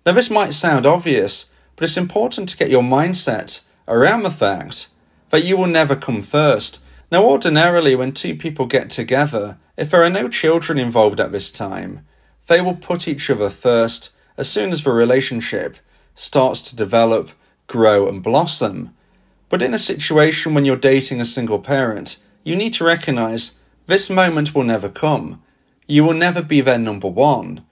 [0.06, 4.90] Now, this might sound obvious, but it's important to get your mindset around the fact
[5.30, 6.84] that you will never come first.
[7.10, 11.50] Now, ordinarily, when two people get together, if there are no children involved at this
[11.50, 12.06] time,
[12.48, 15.78] they will put each other first as soon as the relationship
[16.14, 17.30] starts to develop,
[17.68, 18.94] grow, and blossom.
[19.54, 23.54] But in a situation when you're dating a single parent, you need to recognize
[23.86, 25.44] this moment will never come.
[25.86, 27.64] You will never be their number one.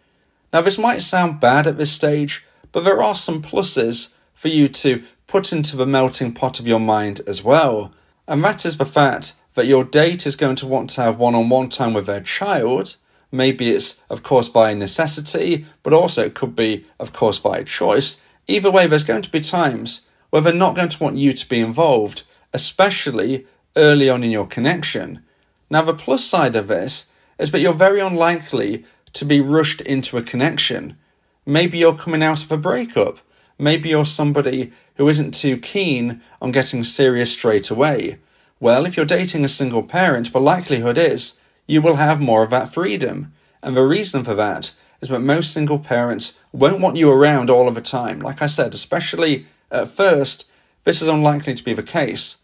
[0.53, 4.67] Now, this might sound bad at this stage, but there are some pluses for you
[4.67, 7.91] to put into the melting pot of your mind as well.
[8.27, 11.33] And that is the fact that your date is going to want to have one
[11.33, 12.95] on one time with their child.
[13.31, 18.21] Maybe it's, of course, by necessity, but also it could be, of course, by choice.
[18.45, 21.47] Either way, there's going to be times where they're not going to want you to
[21.47, 25.23] be involved, especially early on in your connection.
[25.69, 30.17] Now, the plus side of this is that you're very unlikely to be rushed into
[30.17, 30.97] a connection.
[31.45, 33.19] Maybe you're coming out of a breakup.
[33.59, 38.17] Maybe you're somebody who isn't too keen on getting serious straight away.
[38.59, 42.49] Well, if you're dating a single parent, the likelihood is you will have more of
[42.51, 43.33] that freedom.
[43.63, 47.67] And the reason for that is that most single parents won't want you around all
[47.67, 48.19] of the time.
[48.19, 50.49] Like I said, especially at first,
[50.83, 52.37] this is unlikely to be the case.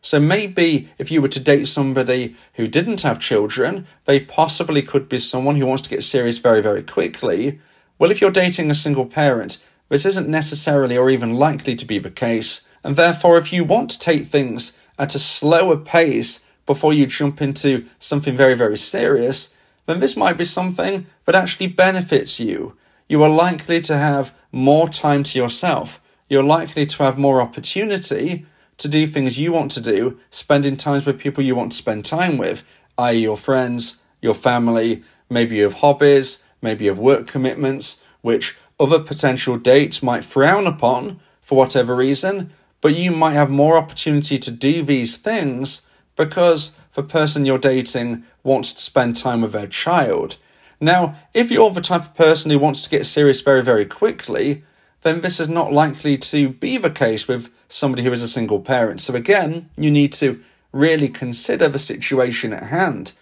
[0.00, 5.08] So maybe if you were to date somebody who didn't have children, they possibly could
[5.08, 7.60] be someone who wants to get serious very, very quickly.
[7.98, 11.98] Well, if you're dating a single parent, this isn't necessarily or even likely to be
[11.98, 12.66] the case.
[12.84, 17.42] And therefore, if you want to take things at a slower pace before you jump
[17.42, 19.56] into something very, very serious,
[19.86, 22.76] then this might be something that actually benefits you.
[23.08, 28.46] You are likely to have more time to yourself you're likely to have more opportunity
[28.76, 32.04] to do things you want to do, spending times with people you want to spend
[32.04, 32.62] time with,
[32.96, 38.56] i.e., your friends, your family, maybe you have hobbies, maybe you have work commitments, which
[38.78, 44.38] other potential dates might frown upon for whatever reason, but you might have more opportunity
[44.38, 49.66] to do these things because the person you're dating wants to spend time with their
[49.66, 50.36] child.
[50.80, 54.64] Now, if you're the type of person who wants to get serious very, very quickly,
[55.02, 58.60] then this is not likely to be the case with somebody who is a single
[58.60, 59.00] parent.
[59.00, 60.42] So, again, you need to
[60.72, 63.12] really consider the situation at hand.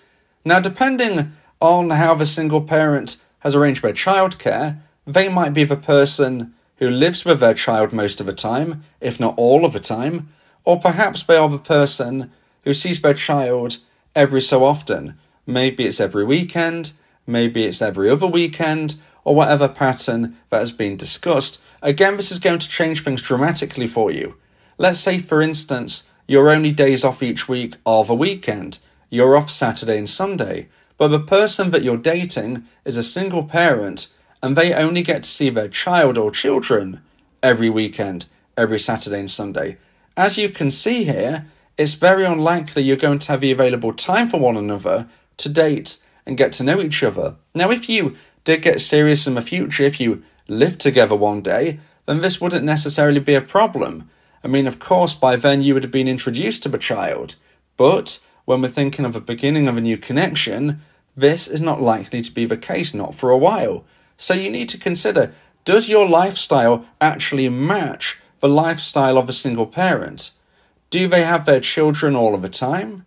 [0.44, 5.76] Now, depending on how the single parent has arranged their childcare, they might be the
[5.76, 9.80] person who lives with their child most of the time, if not all of the
[9.80, 10.28] time,
[10.64, 12.32] or perhaps they are the person
[12.64, 13.78] who sees their child
[14.14, 15.16] every so often.
[15.46, 16.92] Maybe it's every weekend,
[17.26, 21.62] maybe it's every other weekend, or whatever pattern that has been discussed.
[21.82, 24.36] Again, this is going to change things dramatically for you.
[24.78, 28.78] Let's say, for instance, your only days off each week are the weekend.
[29.10, 30.68] You're off Saturday and Sunday.
[30.98, 34.08] But the person that you're dating is a single parent
[34.42, 37.00] and they only get to see their child or children
[37.42, 38.26] every weekend,
[38.56, 39.78] every Saturday and Sunday.
[40.16, 44.28] As you can see here, it's very unlikely you're going to have the available time
[44.28, 47.36] for one another to date and get to know each other.
[47.54, 51.80] Now, if you did get serious in the future, if you lived together one day,
[52.06, 54.08] then this wouldn't necessarily be a problem.
[54.44, 57.36] I mean, of course, by then you would have been introduced to the child,
[57.76, 60.82] but when we're thinking of the beginning of a new connection,
[61.16, 63.84] this is not likely to be the case, not for a while.
[64.16, 65.34] So you need to consider
[65.64, 70.30] does your lifestyle actually match the lifestyle of a single parent?
[70.90, 73.04] Do they have their children all of the time?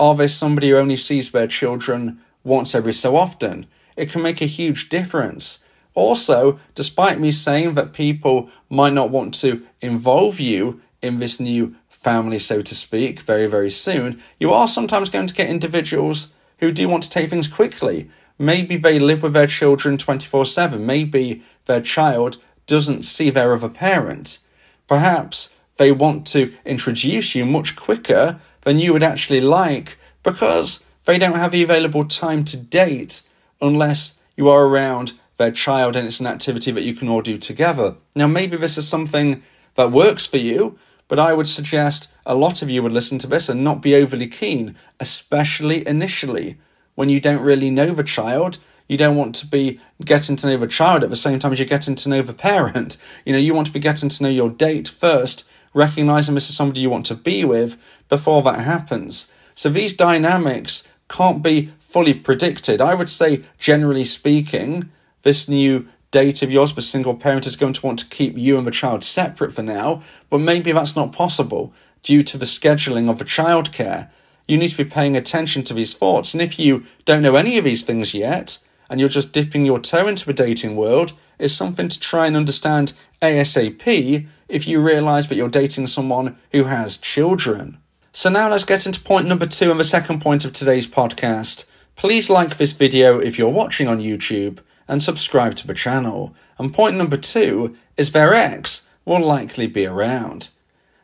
[0.00, 3.66] Are they somebody who only sees their children once every so often?
[3.96, 5.64] It can make a huge difference.
[5.94, 11.74] Also, despite me saying that people might not want to involve you in this new
[11.88, 16.72] family, so to speak, very, very soon, you are sometimes going to get individuals who
[16.72, 18.10] do want to take things quickly.
[18.38, 20.84] Maybe they live with their children 24 7.
[20.84, 24.38] Maybe their child doesn't see their other parent.
[24.86, 31.18] Perhaps they want to introduce you much quicker than you would actually like because they
[31.18, 33.22] don't have the available time to date
[33.60, 37.38] unless you are around their child and it's an activity that you can all do
[37.38, 37.96] together.
[38.14, 39.42] Now, maybe this is something
[39.74, 40.78] that works for you,
[41.08, 43.94] but I would suggest a lot of you would listen to this and not be
[43.94, 46.58] overly keen, especially initially
[46.94, 48.58] when you don't really know the child.
[48.86, 51.58] You don't want to be getting to know the child at the same time as
[51.58, 52.98] you're getting to know the parent.
[53.24, 56.56] You know, you want to be getting to know your date first, recognizing this is
[56.56, 57.78] somebody you want to be with
[58.10, 59.32] before that happens.
[59.54, 62.82] So these dynamics can't be fully predicted.
[62.82, 64.90] I would say, generally speaking,
[65.22, 68.58] this new date of yours, the single parent, is going to want to keep you
[68.58, 71.72] and the child separate for now, but maybe that's not possible
[72.02, 74.10] due to the scheduling of the childcare.
[74.48, 77.58] You need to be paying attention to these thoughts, and if you don't know any
[77.58, 78.58] of these things yet,
[78.88, 82.36] and you're just dipping your toe into the dating world, it's something to try and
[82.36, 87.78] understand ASAP if you realize that you're dating someone who has children.
[88.12, 91.66] So now let's get into point number two and the second point of today's podcast.
[91.94, 94.58] Please like this video if you're watching on YouTube
[94.90, 96.34] and subscribe to the channel.
[96.58, 100.48] And point number two is their ex will likely be around.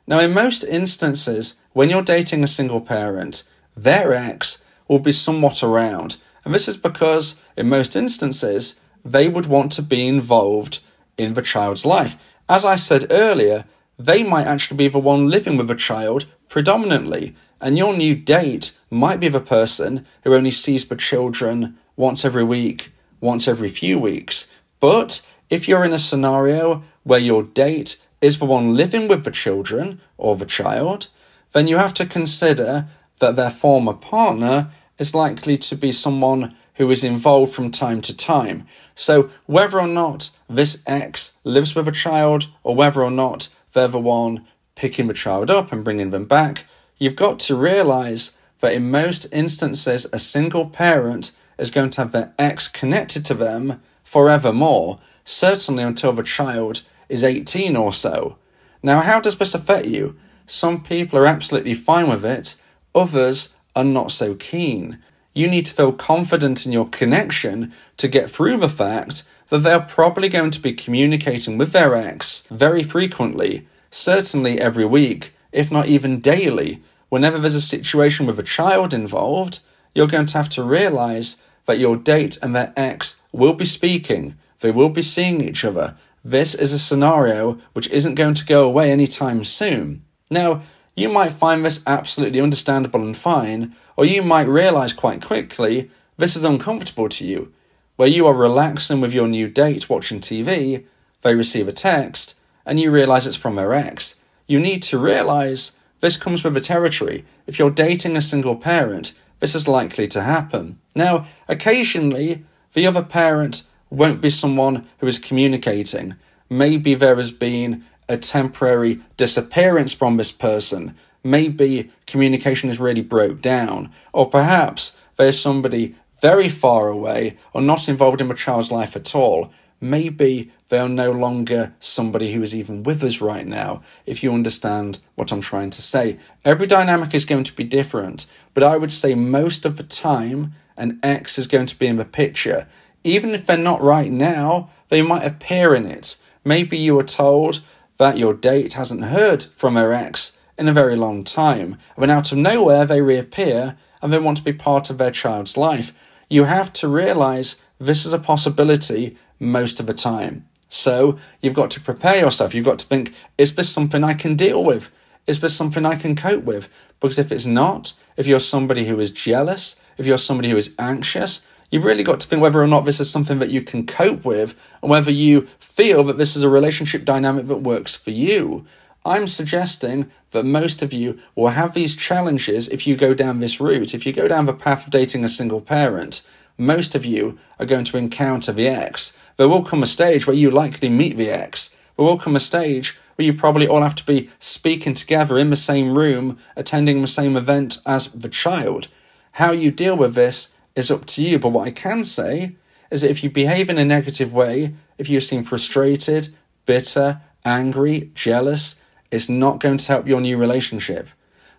[0.08, 3.44] Now, in most instances, when you're dating a single parent,
[3.76, 6.16] their ex will be somewhat around.
[6.44, 10.80] And this is because, in most instances, they would want to be involved
[11.16, 12.16] in the child's life.
[12.48, 13.64] As I said earlier,
[13.98, 18.76] they might actually be the one living with the child predominantly, and your new date
[18.90, 23.98] might be the person who only sees the children once every week, once every few
[23.98, 24.50] weeks.
[24.80, 29.30] But if you're in a scenario where your date is the one living with the
[29.30, 31.08] children or the child,
[31.52, 36.90] then you have to consider that their former partner is likely to be someone who
[36.90, 38.66] is involved from time to time.
[38.94, 43.88] So, whether or not this ex lives with a child or whether or not they're
[43.88, 46.64] the one picking the child up and bringing them back,
[46.98, 52.12] you've got to realize that in most instances, a single parent is going to have
[52.12, 58.36] their ex connected to them forevermore, certainly until the child is 18 or so.
[58.82, 60.16] Now, how does this affect you?
[60.46, 62.56] Some people are absolutely fine with it,
[62.94, 64.98] others are not so keen.
[65.34, 69.80] You need to feel confident in your connection to get through the fact that they're
[69.80, 73.66] probably going to be communicating with their ex very frequently
[73.96, 76.82] certainly every week, if not even daily.
[77.08, 79.60] Whenever there's a situation with a child involved,
[79.94, 84.36] you're going to have to realize that your date and their ex will be speaking,
[84.60, 85.96] they will be seeing each other.
[86.24, 90.04] This is a scenario which isn't going to go away anytime soon.
[90.30, 90.62] Now,
[90.94, 96.34] you might find this absolutely understandable and fine, or you might realize quite quickly this
[96.34, 97.52] is uncomfortable to you,
[97.96, 100.84] where you are relaxing with your new date watching TV,
[101.22, 102.34] they receive a text,
[102.64, 104.16] and you realize it's from their ex.
[104.46, 107.24] You need to realize this comes with the territory.
[107.46, 110.78] If you're dating a single parent, this is likely to happen.
[110.94, 116.14] Now, occasionally, the other parent won't be someone who is communicating.
[116.48, 120.96] Maybe there has been a temporary disappearance from this person.
[121.24, 123.92] Maybe communication is really broke down.
[124.12, 129.14] Or perhaps there's somebody very far away or not involved in the child's life at
[129.14, 129.50] all.
[129.80, 134.32] Maybe they are no longer somebody who is even with us right now, if you
[134.32, 136.18] understand what I'm trying to say.
[136.44, 140.54] Every dynamic is going to be different, but I would say most of the time,
[140.78, 142.66] an ex is going to be in the picture.
[143.04, 146.16] Even if they're not right now, they might appear in it.
[146.42, 147.60] Maybe you were told
[147.98, 152.32] that your date hasn't heard from their ex in a very long time, and out
[152.32, 155.92] of nowhere they reappear and they want to be part of their child's life.
[156.30, 160.48] You have to realize this is a possibility most of the time.
[160.70, 162.54] So you've got to prepare yourself.
[162.54, 164.90] You've got to think, is this something I can deal with?
[165.26, 166.68] Is this something I can cope with?
[167.00, 170.74] Because if it's not, if you're somebody who is jealous, if you're somebody who is
[170.78, 173.86] anxious, you've really got to think whether or not this is something that you can
[173.86, 178.10] cope with and whether you feel that this is a relationship dynamic that works for
[178.10, 178.64] you.
[179.04, 183.60] I'm suggesting that most of you will have these challenges if you go down this
[183.60, 183.94] route.
[183.94, 186.22] If you go down the path of dating a single parent,
[186.58, 190.36] most of you are going to encounter the ex there will come a stage where
[190.36, 191.74] you likely meet the ex.
[191.96, 195.50] There will come a stage where you probably all have to be speaking together in
[195.50, 198.88] the same room, attending the same event as the child.
[199.32, 202.56] How you deal with this is up to you, but what I can say
[202.90, 206.34] is that if you behave in a negative way, if you seem frustrated,
[206.66, 208.80] bitter, angry, jealous,
[209.10, 211.08] it's not going to help your new relationship.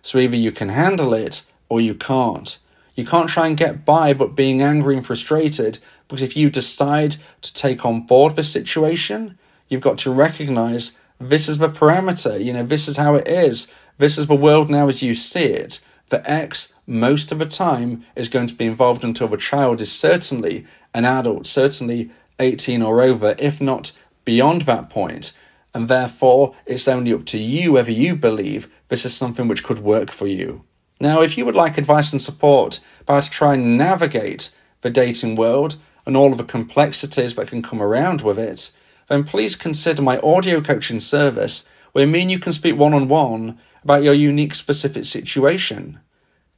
[0.02, 2.58] So either you can handle it or you can't.
[2.94, 7.16] You can't try and get by but being angry and frustrated because if you decide
[7.42, 9.38] to take on board this situation,
[9.68, 13.72] you've got to recognize this is the parameter, you know, this is how it is.
[13.98, 15.80] This is the world now as you see it.
[16.10, 19.92] The ex, most of the time, is going to be involved until the child is
[19.92, 23.92] certainly an adult, certainly 18 or over, if not
[24.24, 25.32] beyond that point.
[25.74, 29.80] And therefore, it's only up to you whether you believe this is something which could
[29.80, 30.64] work for you.
[31.00, 34.90] Now, if you would like advice and support about how to try and navigate the
[34.90, 38.70] dating world and all of the complexities that can come around with it,
[39.08, 43.08] then please consider my audio coaching service where me and you can speak one on
[43.08, 46.00] one about your unique specific situation.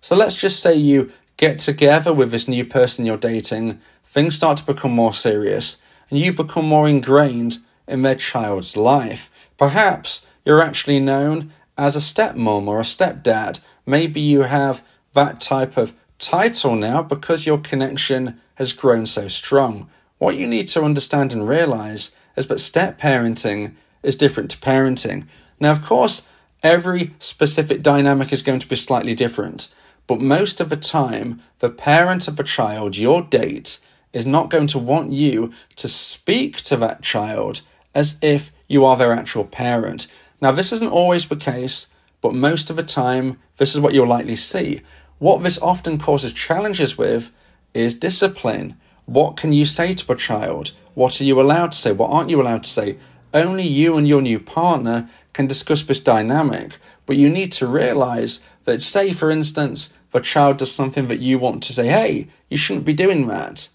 [0.00, 4.58] So let's just say you get together with this new person you're dating, things start
[4.58, 9.30] to become more serious, and you become more ingrained in their child's life.
[9.56, 13.60] Perhaps you're actually known as a stepmom or a stepdad.
[13.86, 14.82] Maybe you have
[15.14, 19.88] that type of title now because your connection has grown so strong.
[20.18, 25.26] What you need to understand and realize is that step parenting is different to parenting.
[25.58, 26.26] Now, of course,
[26.62, 29.72] every specific dynamic is going to be slightly different,
[30.06, 33.78] but most of the time, the parent of a child, your date,
[34.12, 37.62] is not going to want you to speak to that child
[37.94, 40.06] as if you are their actual parent.
[40.40, 41.88] Now, this isn't always the case,
[42.20, 44.80] but most of the time, this is what you'll likely see.
[45.18, 47.30] What this often causes challenges with
[47.74, 48.76] is discipline.
[49.06, 50.72] What can you say to a child?
[50.94, 51.92] What are you allowed to say?
[51.92, 52.98] What aren't you allowed to say?
[53.32, 58.40] Only you and your new partner can discuss this dynamic, but you need to realize
[58.64, 62.56] that, say, for instance, the child does something that you want to say, hey, you
[62.56, 63.68] shouldn't be doing that.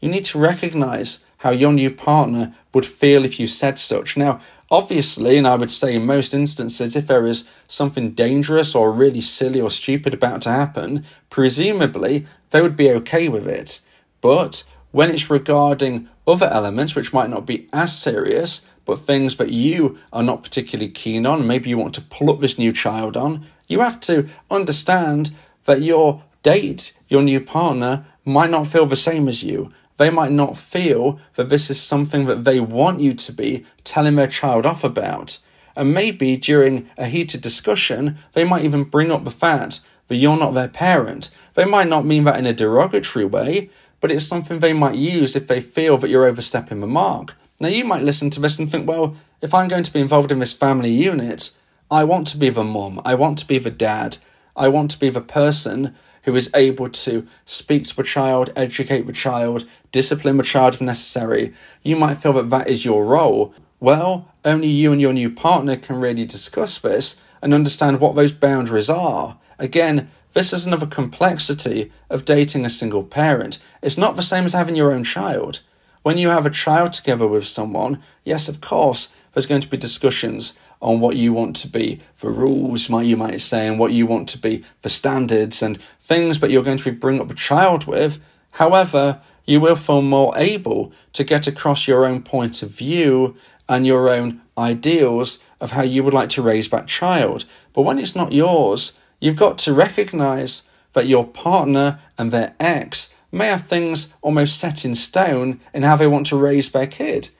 [0.00, 4.16] You need to recognize how your new partner would feel if you said such.
[4.16, 4.40] Now,
[4.72, 9.20] Obviously, and I would say in most instances, if there is something dangerous or really
[9.20, 13.80] silly or stupid about to happen, presumably they would be okay with it.
[14.22, 19.50] But when it's regarding other elements which might not be as serious, but things that
[19.50, 23.16] you are not particularly keen on, maybe you want to pull up this new child
[23.16, 25.34] on, you have to understand
[25.64, 29.72] that your date, your new partner, might not feel the same as you
[30.02, 34.16] they might not feel that this is something that they want you to be telling
[34.16, 35.38] their child off about.
[35.76, 40.36] And maybe during a heated discussion, they might even bring up the fact that you're
[40.36, 41.30] not their parent.
[41.54, 43.70] They might not mean that in a derogatory way,
[44.02, 47.34] but it's something they might use if they feel that you're overstepping the mark.
[47.60, 50.32] Now, you might listen to this and think, well, if I'm going to be involved
[50.32, 51.52] in this family unit,
[51.90, 54.18] I want to be the mom, I want to be the dad,
[54.56, 55.94] I want to be the person
[56.24, 60.80] who is able to speak to a child, educate the child, discipline the child if
[60.80, 63.54] necessary, you might feel that that is your role.
[63.78, 68.32] Well, only you and your new partner can really discuss this and understand what those
[68.32, 69.38] boundaries are.
[69.58, 73.58] Again, this is another complexity of dating a single parent.
[73.82, 75.60] It's not the same as having your own child.
[76.02, 79.76] When you have a child together with someone, yes, of course, there's going to be
[79.76, 84.06] discussions on what you want to be the rules, you might say, and what you
[84.06, 87.34] want to be the standards and things that you're going to be bring up a
[87.34, 88.18] child with.
[88.52, 93.36] However, you will feel more able to get across your own point of view
[93.68, 97.44] and your own ideals of how you would like to raise that child.
[97.72, 100.64] But when it's not yours, you've got to recognize
[100.94, 105.96] that your partner and their ex may have things almost set in stone in how
[105.96, 107.30] they want to raise their kid.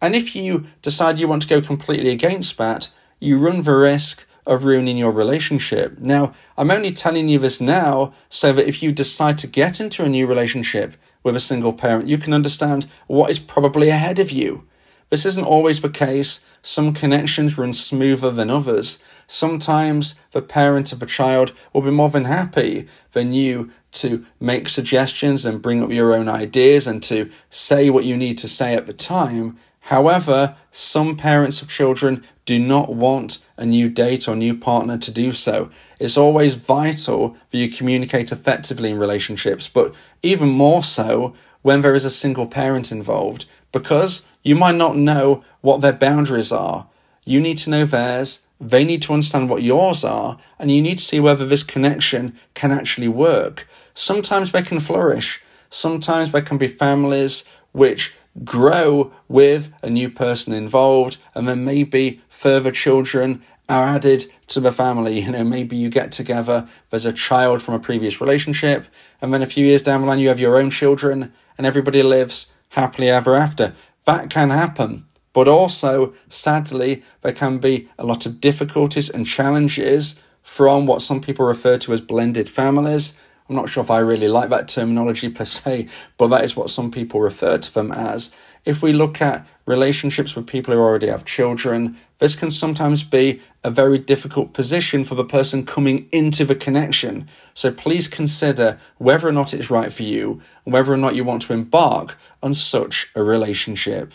[0.00, 4.24] And if you decide you want to go completely against that, you run the risk
[4.46, 5.98] of ruining your relationship.
[5.98, 10.04] Now, I'm only telling you this now so that if you decide to get into
[10.04, 14.30] a new relationship with a single parent, you can understand what is probably ahead of
[14.30, 14.64] you.
[15.10, 16.40] This isn't always the case.
[16.62, 19.02] Some connections run smoother than others.
[19.34, 24.68] Sometimes the parent of a child will be more than happy than you to make
[24.68, 28.74] suggestions and bring up your own ideas and to say what you need to say
[28.74, 29.58] at the time.
[29.80, 35.10] However, some parents of children do not want a new date or new partner to
[35.10, 35.70] do so.
[35.98, 41.94] It's always vital that you communicate effectively in relationships, but even more so when there
[41.94, 46.86] is a single parent involved, because you might not know what their boundaries are.
[47.24, 50.98] You need to know theirs, they need to understand what yours are, and you need
[50.98, 53.66] to see whether this connection can actually work.
[53.94, 55.42] sometimes they can flourish.
[55.70, 58.14] Sometimes there can be families which
[58.44, 64.72] grow with a new person involved, and then maybe further children are added to the
[64.72, 65.20] family.
[65.20, 68.86] You know, maybe you get together, there's a child from a previous relationship,
[69.20, 72.02] and then a few years down the line, you have your own children, and everybody
[72.02, 73.74] lives happily ever after.
[74.04, 75.06] That can happen.
[75.32, 81.20] But also, sadly, there can be a lot of difficulties and challenges from what some
[81.20, 83.14] people refer to as blended families.
[83.48, 86.70] I'm not sure if I really like that terminology per se, but that is what
[86.70, 88.34] some people refer to them as.
[88.64, 93.42] If we look at relationships with people who already have children, this can sometimes be
[93.64, 97.28] a very difficult position for the person coming into the connection.
[97.54, 101.42] So please consider whether or not it's right for you, whether or not you want
[101.42, 104.14] to embark on such a relationship.